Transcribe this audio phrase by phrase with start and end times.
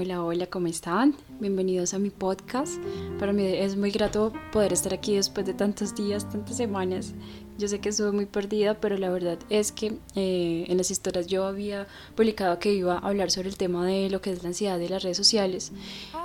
[0.00, 1.16] Hola, hola, ¿cómo están?
[1.40, 2.80] Bienvenidos a mi podcast.
[3.18, 7.14] Para mí es muy grato poder estar aquí después de tantos días, tantas semanas.
[7.58, 11.26] Yo sé que estuve muy perdida, pero la verdad es que eh, en las historias
[11.26, 14.50] yo había publicado que iba a hablar sobre el tema de lo que es la
[14.50, 15.72] ansiedad de las redes sociales,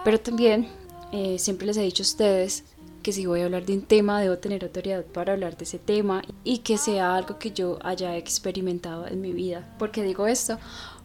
[0.06, 0.68] pero también
[1.12, 2.66] eh, siempre les he dicho a ustedes
[3.02, 5.80] que si voy a hablar de un tema debo tener autoridad para hablar de ese
[5.80, 9.76] tema y que sea algo que yo haya experimentado en mi vida.
[9.80, 10.60] ¿Por qué digo esto?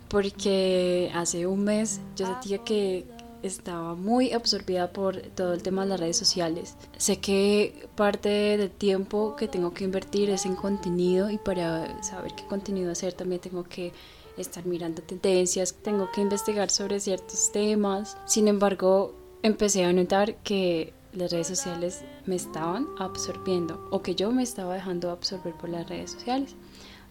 [0.08, 3.06] Porque hace un mes yo sentía que
[3.42, 6.76] estaba muy absorbida por todo el tema de las redes sociales.
[6.96, 12.32] Sé que parte del tiempo que tengo que invertir es en contenido y para saber
[12.34, 13.92] qué contenido hacer también tengo que
[14.36, 18.16] estar mirando tendencias, tengo que investigar sobre ciertos temas.
[18.24, 24.30] Sin embargo, empecé a notar que las redes sociales me estaban absorbiendo o que yo
[24.30, 26.54] me estaba dejando absorber por las redes sociales.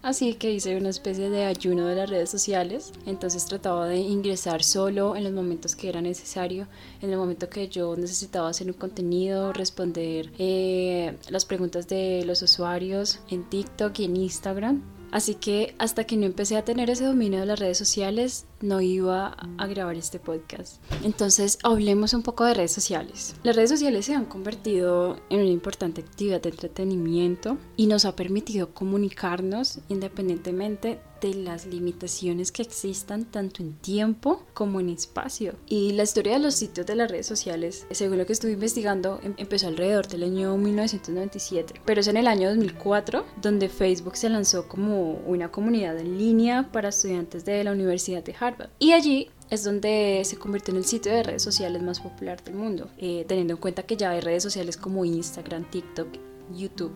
[0.00, 2.92] Así que hice una especie de ayuno de las redes sociales.
[3.06, 6.68] Entonces trataba de ingresar solo en los momentos que era necesario,
[7.02, 12.42] en el momento que yo necesitaba hacer un contenido, responder eh, las preguntas de los
[12.42, 14.97] usuarios en TikTok y en Instagram.
[15.10, 18.80] Así que hasta que no empecé a tener ese dominio de las redes sociales, no
[18.80, 20.82] iba a grabar este podcast.
[21.02, 23.34] Entonces, hablemos un poco de redes sociales.
[23.42, 28.16] Las redes sociales se han convertido en una importante actividad de entretenimiento y nos ha
[28.16, 35.54] permitido comunicarnos independientemente de las limitaciones que existan tanto en tiempo como en espacio.
[35.66, 39.20] Y la historia de los sitios de las redes sociales, según lo que estuve investigando,
[39.22, 44.28] em, empezó alrededor del año 1997, pero es en el año 2004 donde Facebook se
[44.28, 49.30] lanzó como una comunidad en línea para estudiantes de la Universidad de Harvard y allí
[49.50, 53.24] es donde se convirtió en el sitio de redes sociales más popular del mundo, eh,
[53.26, 56.08] teniendo en cuenta que ya hay redes sociales como Instagram, TikTok,
[56.54, 56.92] YouTube.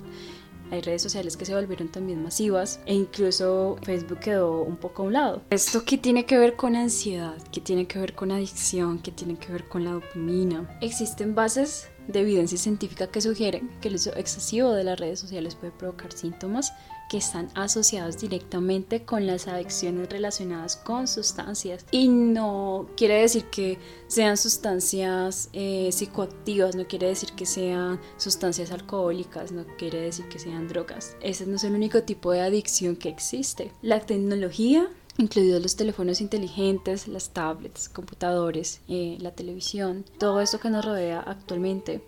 [0.73, 5.07] Hay redes sociales que se volvieron también masivas e incluso Facebook quedó un poco a
[5.07, 5.43] un lado.
[5.51, 9.37] Esto que tiene que ver con ansiedad, que tiene que ver con adicción, que tiene
[9.37, 10.79] que ver con la dopamina.
[10.81, 15.57] Existen bases de evidencia científica que sugieren que el uso excesivo de las redes sociales
[15.57, 16.73] puede provocar síntomas
[17.13, 21.85] que están asociados directamente con las adicciones relacionadas con sustancias.
[21.91, 28.73] Y no quiere decir que sean sustancias eh, psicoactivas, no quiere decir que sean sustancias
[28.73, 31.15] alcohólicas, no quiere decir que sean drogas.
[31.21, 33.73] Ese no es el único tipo de adicción que existe.
[33.83, 40.71] La tecnología incluidos los teléfonos inteligentes, las tablets, computadores, eh, la televisión, todo esto que
[40.71, 42.01] nos rodea actualmente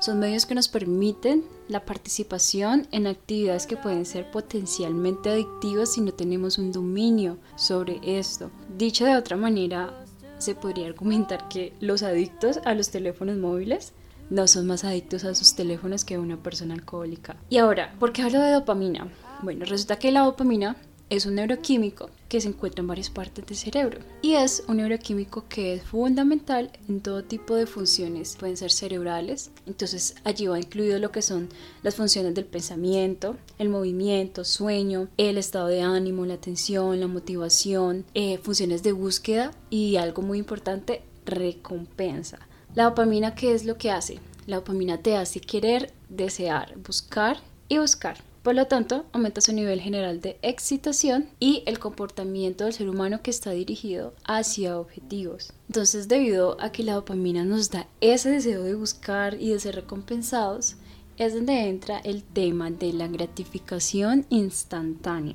[0.00, 6.00] son medios que nos permiten la participación en actividades que pueden ser potencialmente adictivas si
[6.00, 8.50] no tenemos un dominio sobre esto.
[8.76, 10.04] Dicho de otra manera,
[10.38, 13.92] se podría argumentar que los adictos a los teléfonos móviles
[14.30, 17.36] no son más adictos a sus teléfonos que una persona alcohólica.
[17.50, 19.12] Y ahora, ¿por qué hablo de dopamina?
[19.42, 20.76] Bueno, resulta que la dopamina
[21.10, 25.46] es un neuroquímico que se encuentra en varias partes del cerebro y es un neuroquímico
[25.48, 31.00] que es fundamental en todo tipo de funciones, pueden ser cerebrales, entonces allí va incluido
[31.00, 31.48] lo que son
[31.82, 38.04] las funciones del pensamiento, el movimiento, sueño, el estado de ánimo, la atención, la motivación,
[38.14, 42.38] eh, funciones de búsqueda y algo muy importante, recompensa.
[42.76, 44.20] La dopamina, ¿qué es lo que hace?
[44.46, 47.38] La dopamina te hace querer, desear, buscar
[47.68, 48.29] y buscar.
[48.42, 53.20] Por lo tanto, aumenta su nivel general de excitación y el comportamiento del ser humano
[53.22, 55.52] que está dirigido hacia objetivos.
[55.68, 59.74] Entonces, debido a que la dopamina nos da ese deseo de buscar y de ser
[59.74, 60.76] recompensados,
[61.18, 65.34] es donde entra el tema de la gratificación instantánea.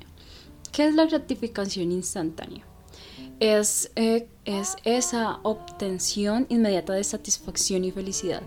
[0.72, 2.64] ¿Qué es la gratificación instantánea?
[3.38, 8.42] Es, eh, es esa obtención inmediata de satisfacción y felicidad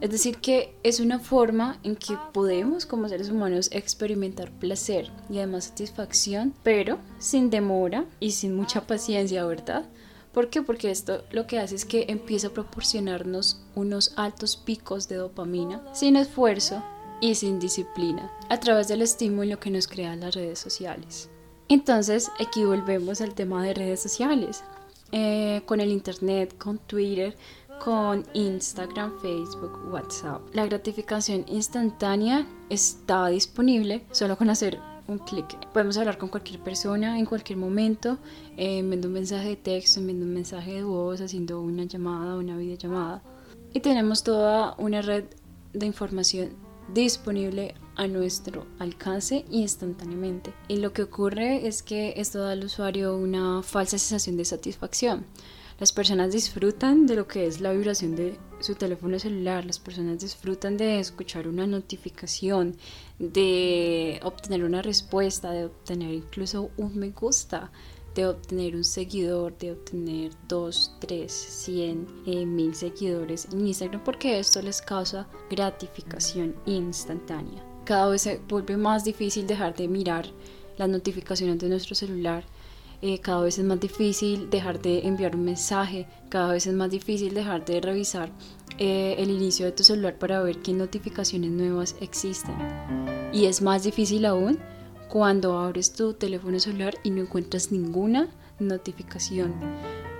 [0.00, 5.38] es decir, que es una forma en que podemos como seres humanos experimentar placer y
[5.38, 9.88] además satisfacción, pero sin demora y sin mucha paciencia, ¿verdad?
[10.32, 10.60] ¿Por qué?
[10.60, 15.82] Porque esto lo que hace es que empieza a proporcionarnos unos altos picos de dopamina
[15.94, 16.82] sin esfuerzo
[17.22, 21.30] y sin disciplina a través del estímulo que nos crean las redes sociales.
[21.68, 24.62] Entonces, aquí volvemos al tema de redes sociales.
[25.12, 27.36] Eh, con el Internet, con Twitter,
[27.84, 30.42] con Instagram, Facebook, WhatsApp.
[30.52, 34.78] La gratificación instantánea está disponible solo con hacer
[35.08, 35.46] un clic.
[35.72, 38.18] Podemos hablar con cualquier persona en cualquier momento,
[38.56, 42.56] eh, enviando un mensaje de texto, enviando un mensaje de voz, haciendo una llamada, una
[42.56, 43.22] videollamada.
[43.72, 45.24] Y tenemos toda una red
[45.72, 46.50] de información
[46.92, 50.52] disponible a nuestro alcance instantáneamente.
[50.68, 55.26] Y lo que ocurre es que esto da al usuario una falsa sensación de satisfacción.
[55.78, 60.18] Las personas disfrutan de lo que es la vibración de su teléfono celular, las personas
[60.18, 62.76] disfrutan de escuchar una notificación,
[63.18, 67.70] de obtener una respuesta, de obtener incluso un me gusta.
[68.14, 74.38] de obtener un seguidor, de obtener 2, 3, 100, eh, mil seguidores en Instagram porque
[74.38, 77.62] esto les causa gratificación instantánea.
[77.84, 80.32] Cada vez se vuelve más difícil dejar de mirar
[80.78, 82.44] las notificaciones de nuestro celular.
[83.02, 86.90] Eh, cada vez es más difícil dejar de enviar un mensaje, cada vez es más
[86.90, 88.30] difícil dejar de revisar
[88.78, 92.54] eh, el inicio de tu celular para ver qué notificaciones nuevas existen.
[93.32, 94.58] Y es más difícil aún
[95.08, 98.28] cuando abres tu teléfono celular y no encuentras ninguna
[98.58, 99.54] notificación.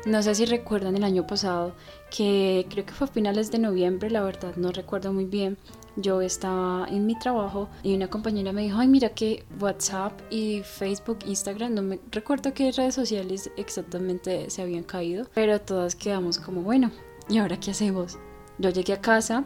[0.04, 1.74] No sé si recuerdan el año pasado,
[2.16, 5.58] que creo que fue a finales de noviembre, la verdad no recuerdo muy bien.
[5.96, 10.62] Yo estaba en mi trabajo y una compañera me dijo, ay mira que WhatsApp y
[10.62, 16.38] Facebook, Instagram, no me recuerdo qué redes sociales exactamente se habían caído, pero todas quedamos
[16.38, 16.90] como, bueno,
[17.30, 18.18] ¿y ahora qué hacemos?
[18.58, 19.44] Yo llegué a casa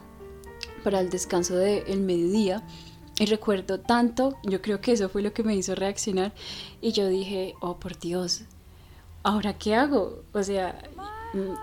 [0.82, 2.64] para el descanso del mediodía
[3.20, 6.32] y recuerdo tanto, yo creo que eso fue lo que me hizo reaccionar
[6.80, 8.42] y yo dije, oh por Dios,
[9.22, 10.24] ¿ahora qué hago?
[10.32, 10.82] O sea,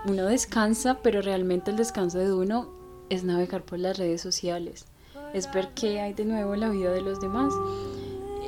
[0.06, 2.77] uno descansa, pero realmente el descanso de uno
[3.10, 4.86] es navegar por las redes sociales,
[5.34, 5.70] es ver
[6.00, 7.52] hay de nuevo en la vida de los demás.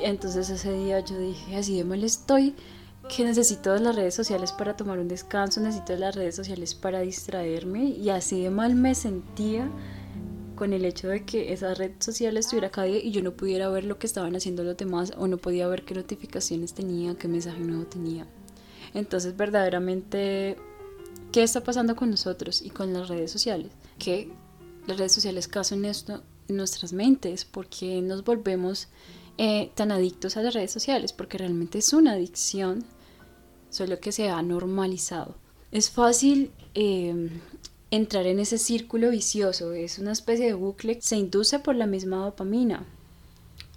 [0.03, 2.55] Entonces ese día yo dije, así de mal estoy,
[3.15, 7.85] que necesito las redes sociales para tomar un descanso, necesito las redes sociales para distraerme
[7.85, 9.69] y así de mal me sentía
[10.55, 13.83] con el hecho de que esa red social estuviera cada y yo no pudiera ver
[13.83, 17.59] lo que estaban haciendo los demás o no podía ver qué notificaciones tenía, qué mensaje
[17.61, 18.27] nuevo tenía.
[18.93, 20.57] Entonces, verdaderamente,
[21.31, 23.71] ¿qué está pasando con nosotros y con las redes sociales?
[23.97, 24.31] Que
[24.87, 28.87] las redes sociales causan esto en nuestras mentes, porque nos volvemos
[29.37, 32.83] eh, tan adictos a las redes sociales, porque realmente es una adicción,
[33.69, 35.35] solo que se ha normalizado.
[35.71, 37.29] Es fácil eh,
[37.91, 42.17] entrar en ese círculo vicioso, es una especie de bucle, se induce por la misma
[42.17, 42.85] dopamina.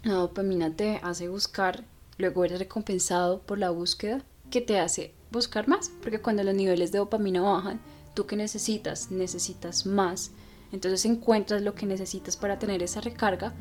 [0.03, 1.85] La dopamina te hace buscar,
[2.19, 6.93] luego eres recompensado por la búsqueda que te hace buscar más, porque cuando los niveles
[6.93, 7.81] de dopamina bajan,
[8.15, 10.31] tú que necesitas, necesitas más,
[10.75, 13.55] entonces encuentras lo que necesitas para tener esa recarga,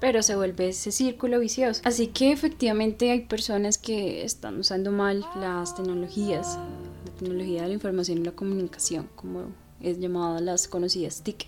[0.00, 1.80] pero se vuelve ese círculo vicioso.
[1.84, 6.58] Así que efectivamente hay personas que están usando mal las tecnologías,
[7.06, 11.46] la tecnología de la información y la comunicación, como es llamada las conocidas TIC,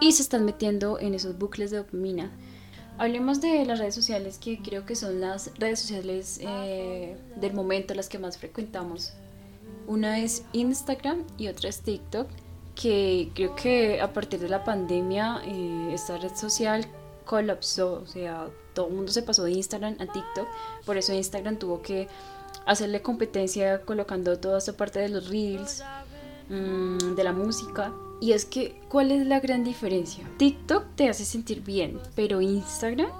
[0.00, 2.30] y se están metiendo en esos bucles de dopamina.
[2.98, 7.94] Hablemos de las redes sociales que creo que son las redes sociales eh, del momento,
[7.94, 9.14] las que más frecuentamos.
[9.86, 12.28] Una es Instagram y otra es TikTok,
[12.74, 16.86] que creo que a partir de la pandemia eh, esta red social
[17.24, 20.48] colapsó, o sea, todo el mundo se pasó de Instagram a TikTok,
[20.84, 22.08] por eso Instagram tuvo que
[22.66, 25.82] hacerle competencia colocando toda esta parte de los reels,
[26.50, 27.92] Mm, de la música.
[28.20, 30.28] Y es que, ¿cuál es la gran diferencia?
[30.36, 33.10] TikTok te hace sentir bien, pero Instagram,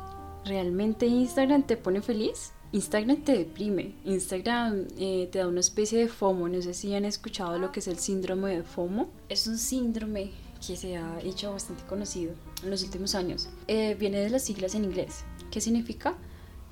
[0.45, 2.53] ¿realmente Instagram te pone feliz?
[2.73, 7.05] Instagram te deprime, Instagram eh, te da una especie de FOMO, no sé si han
[7.05, 9.09] escuchado lo que es el síndrome de FOMO.
[9.29, 10.31] Es un síndrome
[10.65, 12.33] que se ha hecho bastante conocido
[12.63, 13.49] en los últimos años.
[13.67, 15.25] Eh, viene de las siglas en inglés.
[15.51, 16.15] ¿Qué significa?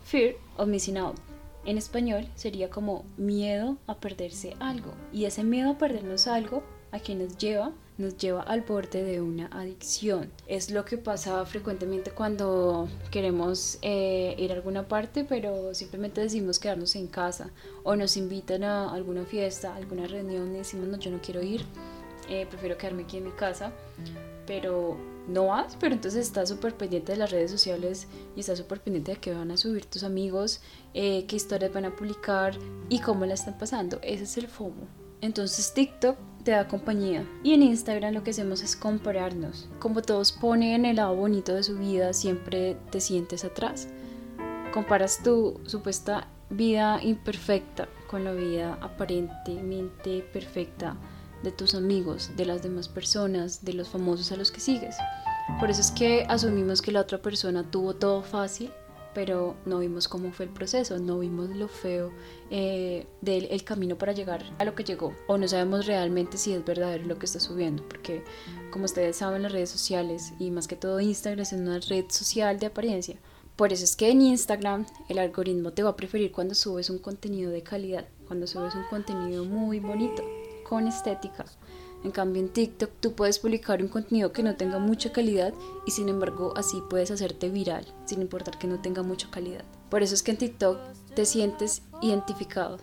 [0.04, 1.16] Fear of missing out.
[1.64, 4.92] En español sería como miedo a perderse algo.
[5.12, 6.62] Y ese miedo a perdernos algo
[6.92, 10.30] a quien nos lleva, nos lleva al borde de una adicción.
[10.46, 16.58] Es lo que pasa frecuentemente cuando queremos eh, ir a alguna parte, pero simplemente decimos
[16.58, 17.50] quedarnos en casa
[17.82, 21.64] o nos invitan a alguna fiesta, alguna reunión y decimos no, yo no quiero ir,
[22.28, 23.72] eh, prefiero quedarme aquí en mi casa,
[24.46, 28.81] pero no vas, pero entonces estás súper pendiente de las redes sociales y estás súper
[28.81, 30.60] pendiente de qué van a subir tus amigos,
[30.94, 32.56] eh, qué historias van a publicar
[32.88, 33.98] y cómo la están pasando.
[34.02, 34.86] Ese es el FOMO.
[35.20, 39.68] Entonces TikTok te da compañía y en Instagram lo que hacemos es compararnos.
[39.78, 43.88] Como todos ponen el lado bonito de su vida, siempre te sientes atrás.
[44.72, 50.96] Comparas tu supuesta vida imperfecta con la vida aparentemente perfecta
[51.42, 54.96] de tus amigos, de las demás personas, de los famosos a los que sigues.
[55.60, 58.70] Por eso es que asumimos que la otra persona tuvo todo fácil,
[59.19, 62.13] pero no vimos cómo fue el proceso, no vimos lo feo
[62.53, 66.65] eh, del camino para llegar a lo que llegó, o no sabemos realmente si es
[66.65, 68.22] verdadero lo que está subiendo, porque
[68.70, 72.60] como ustedes saben las redes sociales y más que todo Instagram es una red social
[72.60, 73.17] de apariencia.
[73.56, 77.01] Por eso es que en Instagram el algoritmo te va a preferir cuando subes un
[77.01, 80.22] contenido de calidad, cuando subes un contenido muy bonito
[80.63, 81.44] con estética.
[82.05, 85.52] En cambio en TikTok tú puedes publicar un contenido que no tenga mucha calidad
[85.86, 89.64] y sin embargo así puedes hacerte viral sin importar que no tenga mucha calidad.
[89.90, 90.78] Por eso es que en TikTok
[91.14, 92.78] te sientes identificado.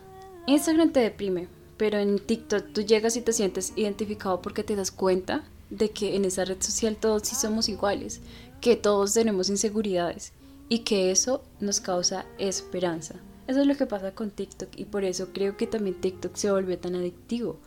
[0.46, 4.90] Instagram te deprime, pero en TikTok tú llegas y te sientes identificado porque te das
[4.90, 8.20] cuenta de que en esa red social todos sí somos iguales,
[8.60, 10.32] que todos tenemos inseguridades
[10.68, 13.16] y que eso nos causa esperanza.
[13.46, 16.50] Eso es lo que pasa con TikTok y por eso creo que también TikTok se
[16.50, 17.58] volvió tan adictivo.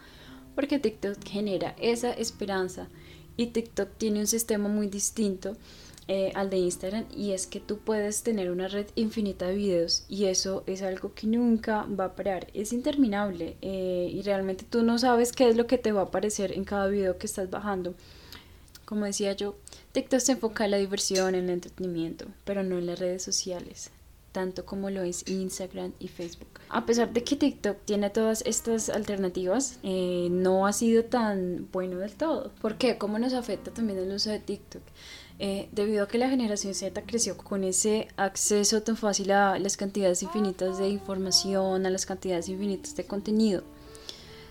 [0.60, 2.90] Porque TikTok genera esa esperanza
[3.38, 5.56] y TikTok tiene un sistema muy distinto
[6.10, 10.04] eh, al de Instagram y es que tú puedes tener una red infinita de videos
[10.10, 14.84] y eso es algo que nunca va a parar, es interminable eh, y realmente tú
[14.84, 17.50] no sabes qué es lo que te va a aparecer en cada video que estás
[17.50, 17.96] bajando.
[18.84, 19.56] Como decía yo,
[19.94, 23.92] TikTok se enfoca en la diversión, en el entretenimiento, pero no en las redes sociales
[24.32, 26.48] tanto como lo es Instagram y Facebook.
[26.70, 31.98] A pesar de que TikTok tiene todas estas alternativas, eh, no ha sido tan bueno
[31.98, 32.52] del todo.
[32.62, 32.98] ¿Por qué?
[32.98, 34.84] ¿Cómo nos afecta también el uso de TikTok?
[35.42, 39.78] Eh, debido a que la generación Z creció con ese acceso tan fácil a las
[39.78, 43.64] cantidades infinitas de información, a las cantidades infinitas de contenido.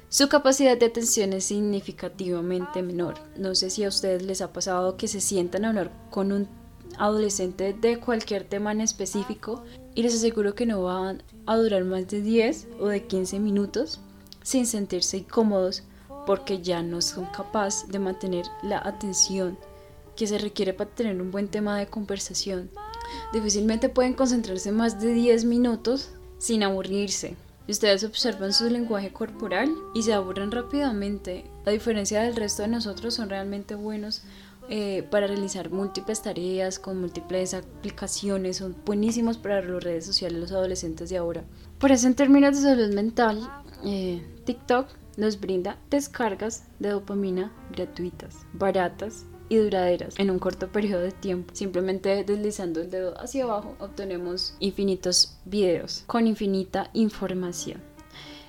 [0.09, 3.17] Su capacidad de atención es significativamente menor.
[3.37, 6.49] No sé si a ustedes les ha pasado que se sientan a hablar con un
[6.99, 9.64] adolescente de cualquier tema en específico
[9.95, 14.00] y les aseguro que no van a durar más de 10 o de 15 minutos
[14.42, 15.83] sin sentirse incómodos
[16.26, 19.59] porque ya no son capaces de mantener la atención
[20.16, 22.71] que se requiere para tener un buen tema de conversación.
[23.33, 27.37] Difícilmente pueden concentrarse más de 10 minutos sin aburrirse.
[27.68, 31.45] Ustedes observan su lenguaje corporal y se aburren rápidamente.
[31.66, 34.23] A diferencia del resto de nosotros, son realmente buenos
[34.69, 40.53] eh, para realizar múltiples tareas con múltiples aplicaciones, son buenísimos para las redes sociales los
[40.53, 41.45] adolescentes de ahora.
[41.79, 43.51] Por eso en términos de salud mental,
[43.85, 51.03] eh, TikTok nos brinda descargas de dopamina gratuitas, baratas y duraderas en un corto periodo
[51.03, 51.55] de tiempo.
[51.55, 57.81] Simplemente deslizando el dedo hacia abajo obtenemos infinitos videos con infinita información.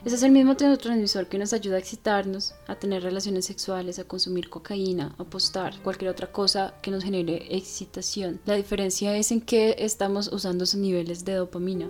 [0.06, 4.06] Ese es el mismo neurotransmisor que nos ayuda a excitarnos, a tener relaciones sexuales, a
[4.06, 8.40] consumir cocaína, a apostar, cualquier otra cosa que nos genere excitación.
[8.46, 11.90] La diferencia es en que estamos usando esos niveles de dopamina.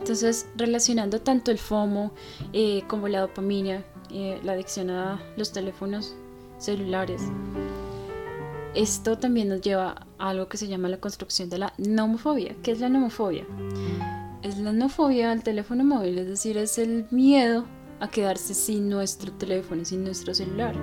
[0.00, 2.12] Entonces, relacionando tanto el FOMO
[2.52, 6.14] eh, como la dopamina, eh, la adicción a los teléfonos
[6.58, 7.22] celulares,
[8.74, 12.54] esto también nos lleva a algo que se llama la construcción de la nomofobia.
[12.62, 13.46] ¿Qué es la nomofobia?
[14.42, 17.64] Es la nofobia al teléfono móvil, es decir, es el miedo
[18.00, 20.74] a quedarse sin nuestro teléfono, sin nuestro celular.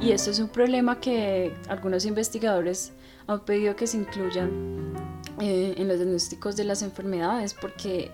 [0.00, 2.92] Y esto es un problema que algunos investigadores
[3.26, 4.94] han pedido que se incluyan
[5.40, 8.10] eh, en los diagnósticos de las enfermedades porque,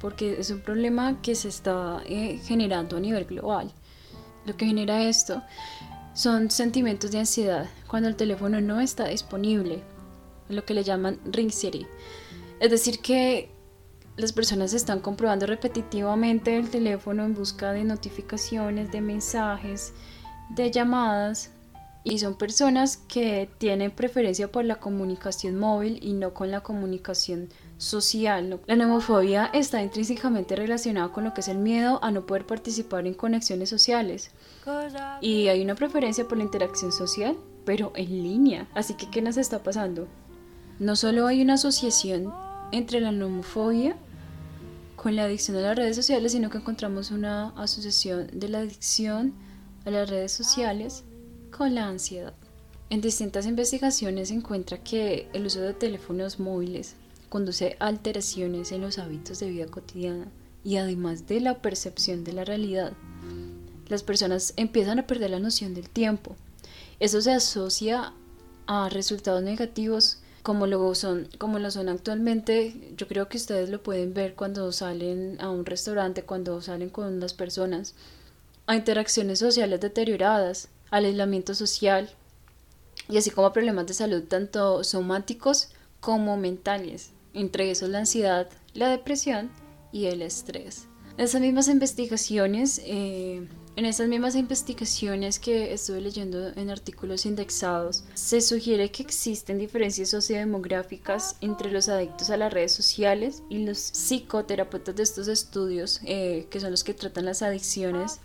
[0.00, 3.70] porque es un problema que se está eh, generando a nivel global.
[4.46, 5.42] Lo que genera esto
[6.14, 9.82] son sentimientos de ansiedad cuando el teléfono no está disponible,
[10.48, 11.86] lo que le llaman ring city.
[12.60, 13.50] Es decir, que
[14.20, 19.92] las personas están comprobando repetitivamente el teléfono en busca de notificaciones, de mensajes,
[20.50, 21.50] de llamadas
[22.02, 27.48] y son personas que tienen preferencia por la comunicación móvil y no con la comunicación
[27.76, 28.60] social.
[28.66, 33.06] La nomofobia está intrínsecamente relacionada con lo que es el miedo a no poder participar
[33.06, 34.30] en conexiones sociales.
[35.20, 37.36] Y hay una preferencia por la interacción social,
[37.66, 38.66] pero en línea.
[38.74, 40.08] Así que, ¿qué nos está pasando?
[40.78, 42.32] No solo hay una asociación
[42.72, 43.96] entre la nomofobia
[45.00, 49.32] con la adicción a las redes sociales, sino que encontramos una asociación de la adicción
[49.86, 51.04] a las redes sociales
[51.50, 52.34] con la ansiedad.
[52.90, 56.96] En distintas investigaciones se encuentra que el uso de teléfonos móviles
[57.30, 60.28] conduce a alteraciones en los hábitos de vida cotidiana
[60.64, 62.92] y además de la percepción de la realidad.
[63.88, 66.36] Las personas empiezan a perder la noción del tiempo.
[66.98, 68.12] Eso se asocia
[68.66, 73.82] a resultados negativos como lo son, como lo son actualmente, yo creo que ustedes lo
[73.82, 77.94] pueden ver cuando salen a un restaurante, cuando salen con las personas,
[78.66, 82.10] a interacciones sociales deterioradas, al aislamiento social
[83.08, 85.68] y así como problemas de salud tanto somáticos
[86.00, 89.50] como mentales, entre esos la ansiedad, la depresión
[89.92, 90.86] y el estrés.
[91.18, 98.40] Esas mismas investigaciones eh, en esas mismas investigaciones que estuve leyendo en artículos indexados, se
[98.40, 104.96] sugiere que existen diferencias sociodemográficas entre los adictos a las redes sociales y los psicoterapeutas
[104.96, 108.20] de estos estudios, eh, que son los que tratan las adicciones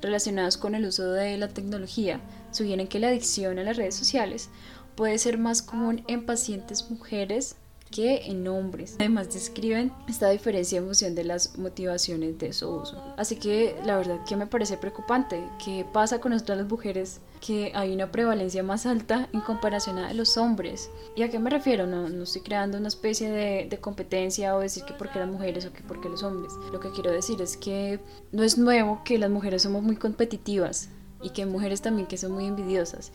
[0.00, 4.48] relacionadas con el uso de la tecnología, sugieren que la adicción a las redes sociales
[4.94, 7.56] puede ser más común en pacientes mujeres
[7.96, 8.96] que en hombres.
[8.98, 13.02] Además describen esta diferencia en función de las motivaciones de su uso.
[13.16, 15.42] Así que la verdad que me parece preocupante.
[15.64, 17.20] ¿Qué pasa con nosotras las mujeres?
[17.40, 20.90] Que hay una prevalencia más alta en comparación a los hombres.
[21.16, 21.86] ¿Y a qué me refiero?
[21.86, 25.28] No, no estoy creando una especie de, de competencia o decir que por qué las
[25.28, 26.52] mujeres o que por qué los hombres.
[26.72, 27.98] Lo que quiero decir es que
[28.30, 30.90] no es nuevo que las mujeres somos muy competitivas
[31.22, 33.10] y que hay mujeres también que son muy envidiosas.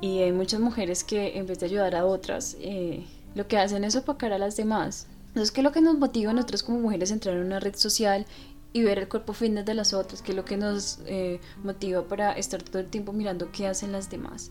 [0.00, 3.04] Y hay muchas mujeres que en vez de ayudar a otras, eh,
[3.34, 5.06] lo que hacen es opacar a las demás.
[5.28, 7.60] Entonces, ¿qué es lo que nos motiva a nosotros como mujeres a entrar en una
[7.60, 8.26] red social
[8.72, 10.22] y ver el cuerpo fitness de las otras?
[10.22, 13.92] ¿Qué es lo que nos eh, motiva para estar todo el tiempo mirando qué hacen
[13.92, 14.50] las demás?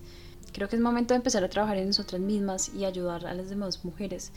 [0.52, 3.50] Creo que es momento de empezar a trabajar en nosotras mismas y ayudar a las
[3.50, 4.32] demás mujeres.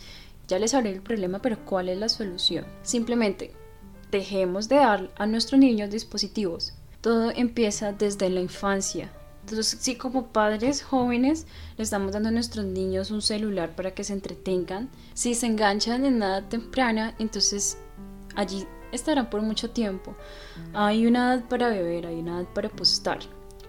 [0.49, 2.65] Ya les hablé el problema, pero ¿cuál es la solución?
[2.83, 3.53] Simplemente
[4.11, 6.75] dejemos de dar a nuestros niños dispositivos.
[7.00, 9.11] Todo empieza desde la infancia.
[9.49, 14.03] Entonces, si como padres jóvenes le estamos dando a nuestros niños un celular para que
[14.03, 17.79] se entretengan, si se enganchan en nada temprana, entonces
[18.35, 20.17] allí estarán por mucho tiempo.
[20.75, 23.21] Hay una edad para beber, hay una edad para apostar,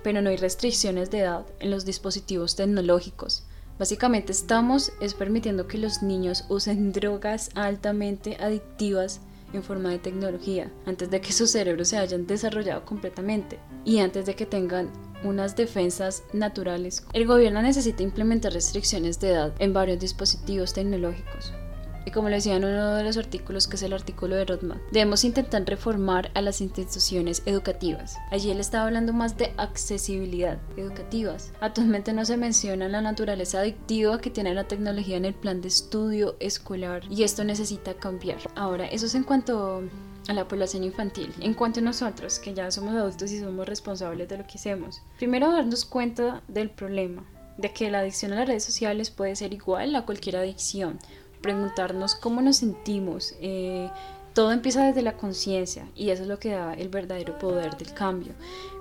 [0.02, 3.44] pero no hay restricciones de edad en los dispositivos tecnológicos.
[3.78, 9.22] Básicamente estamos es permitiendo que los niños usen drogas altamente adictivas
[9.54, 14.26] en forma de tecnología, antes de que sus cerebros se hayan desarrollado completamente y antes
[14.26, 14.92] de que tengan
[15.24, 17.06] unas defensas naturales.
[17.14, 21.54] El gobierno necesita implementar restricciones de edad en varios dispositivos tecnológicos.
[22.08, 24.82] Y como le decía en uno de los artículos, que es el artículo de Rodman,
[24.94, 28.16] debemos intentar reformar a las instituciones educativas.
[28.32, 31.52] Allí él estaba hablando más de accesibilidad educativas.
[31.60, 35.68] Actualmente no se menciona la naturaleza adictiva que tiene la tecnología en el plan de
[35.68, 38.38] estudio escolar y esto necesita cambiar.
[38.56, 39.84] Ahora, eso es en cuanto
[40.28, 41.34] a la población infantil.
[41.40, 45.02] En cuanto a nosotros, que ya somos adultos y somos responsables de lo que hacemos,
[45.18, 47.24] primero darnos cuenta del problema,
[47.58, 51.00] de que la adicción a las redes sociales puede ser igual a cualquier adicción
[51.42, 53.36] preguntarnos cómo nos sentimos.
[53.40, 53.90] Eh,
[54.38, 57.92] todo empieza desde la conciencia y eso es lo que da el verdadero poder del
[57.96, 58.34] cambio.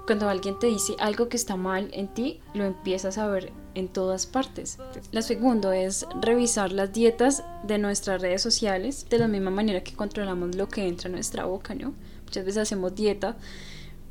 [0.05, 3.89] Cuando alguien te dice algo que está mal en ti, lo empiezas a ver en
[3.89, 4.77] todas partes.
[5.13, 9.95] La segundo es revisar las dietas de nuestras redes sociales de la misma manera que
[9.95, 11.95] controlamos lo que entra a nuestra boca, ¿no?
[12.25, 13.39] Muchas veces hacemos dieta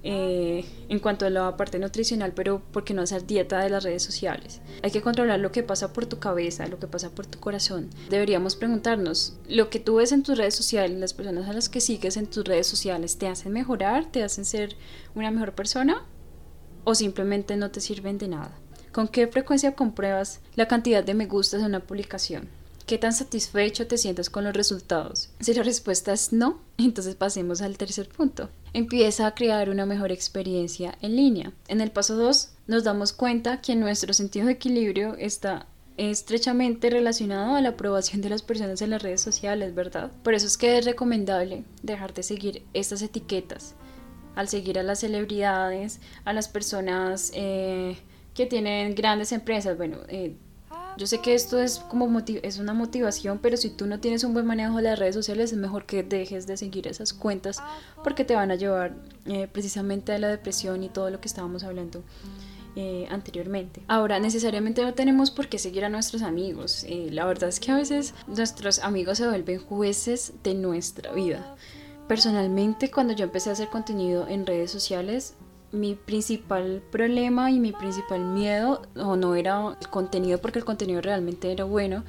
[0.07, 3.83] eh, en cuanto a la parte nutricional, pero ¿por qué no hacer dieta de las
[3.83, 4.61] redes sociales?
[4.83, 7.89] Hay que controlar lo que pasa por tu cabeza, lo que pasa por tu corazón.
[8.11, 11.81] Deberíamos preguntarnos, ¿lo que tú ves en tus redes sociales, las personas a las que
[11.81, 14.75] sigues en tus redes sociales, te hacen mejorar, te hacen ser
[15.15, 16.05] una mejor persona
[16.83, 18.59] o simplemente no te sirven de nada?
[18.91, 22.47] ¿Con qué frecuencia compruebas la cantidad de me gustas en una publicación?
[22.85, 25.31] ¿Qué tan satisfecho te sientes con los resultados?
[25.39, 28.51] Si la respuesta es no, entonces pasemos al tercer punto.
[28.75, 31.53] Empieza a crear una mejor experiencia en línea.
[31.69, 37.55] En el paso 2 nos damos cuenta que nuestro sentido de equilibrio está estrechamente relacionado
[37.55, 40.11] a la aprobación de las personas en las redes sociales, ¿verdad?
[40.23, 43.75] Por eso es que es recomendable dejar de seguir estas etiquetas.
[44.35, 47.95] Al seguir a las celebridades, a las personas eh,
[48.33, 50.35] que tienen grandes empresas, bueno, eh,
[50.97, 54.33] yo sé que esto es como es una motivación, pero si tú no tienes un
[54.33, 57.61] buen manejo de las redes sociales es mejor que dejes de seguir esas cuentas
[58.03, 61.63] porque te van a llevar eh, precisamente a la depresión y todo lo que estábamos
[61.63, 62.03] hablando.
[62.77, 63.81] Eh, anteriormente.
[63.87, 66.83] Ahora, necesariamente no tenemos por qué seguir a nuestros amigos.
[66.89, 71.55] Eh, la verdad es que a veces nuestros amigos se vuelven jueces de nuestra vida.
[72.09, 75.35] Personalmente, cuando yo empecé a hacer contenido en redes sociales,
[75.71, 81.01] mi principal problema y mi principal miedo o no era el contenido porque el contenido
[81.01, 82.03] realmente era bueno,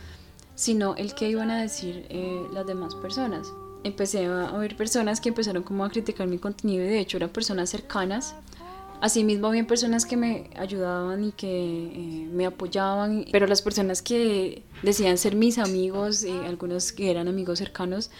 [0.55, 3.53] sino el que iban a decir eh, las demás personas.
[3.85, 7.31] Empecé a oír personas que empezaron como a criticar mi contenido y de hecho eran
[7.31, 8.35] personas cercanas.
[9.01, 14.63] Asimismo, había personas que me ayudaban y que eh, me apoyaban, pero las personas que
[14.83, 18.11] decían ser mis amigos, eh, algunos que eran amigos cercanos,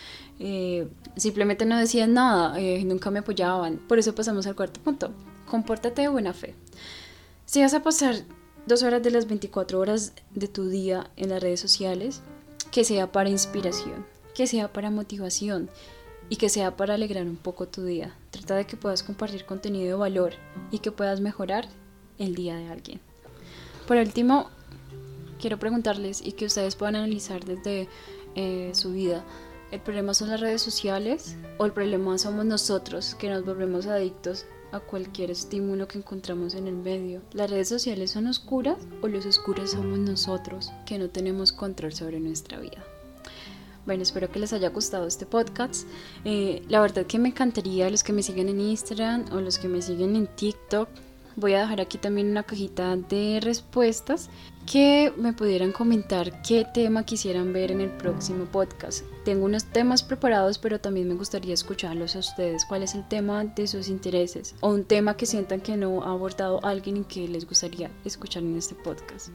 [1.17, 3.79] simplemente no decían nada, nunca me apoyaban.
[3.89, 5.13] Por eso pasamos al cuarto punto
[5.47, 6.55] compórtate de buena fe.
[7.47, 8.17] Si vas a pasar
[8.67, 12.21] dos horas de las 24 horas de tu día en las redes sociales,
[12.71, 15.71] que sea para inspiración, que sea para motivación
[16.29, 18.15] y que sea para alegrar un poco tu día.
[18.31, 20.33] Trata de que puedas compartir contenido de valor
[20.71, 21.69] y que puedas mejorar
[22.19, 23.01] el día de alguien.
[23.87, 24.51] Por último,
[25.41, 27.89] quiero preguntarles y que ustedes puedan analizar desde
[28.35, 29.25] eh, su vida.
[29.71, 34.47] ¿El problema son las redes sociales o el problema somos nosotros que nos volvemos adictos
[34.73, 37.23] a cualquier estímulo que encontramos en el medio.
[37.33, 42.21] ¿Las redes sociales son oscuras o los oscuros somos nosotros que no tenemos control sobre
[42.21, 42.85] nuestra vida?
[43.87, 45.87] Bueno, espero que les haya gustado este podcast.
[46.25, 49.69] Eh, la verdad que me encantaría los que me siguen en Instagram o los que
[49.69, 50.89] me siguen en TikTok
[51.39, 54.31] Voy a dejar aquí también una cajita de respuestas
[54.65, 59.05] que me pudieran comentar qué tema quisieran ver en el próximo podcast.
[59.27, 62.65] Tengo unos temas preparados, pero también me gustaría escucharlos a ustedes.
[62.65, 64.55] ¿Cuál es el tema de sus intereses?
[64.61, 68.43] O un tema que sientan que no ha abordado alguien y que les gustaría escuchar
[68.43, 69.29] en este podcast.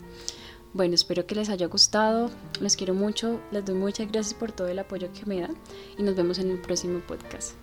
[0.74, 2.30] Bueno, espero que les haya gustado.
[2.60, 3.40] Les quiero mucho.
[3.52, 5.56] Les doy muchas gracias por todo el apoyo que me dan.
[5.98, 7.56] Y nos vemos en el próximo podcast.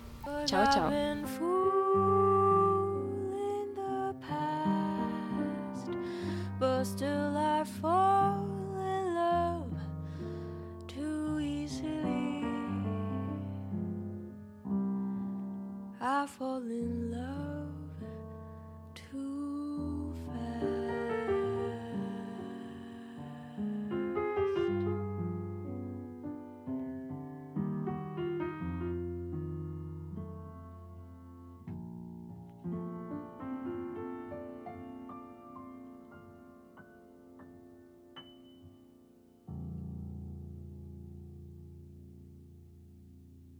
[0.45, 0.89] Chao, chao.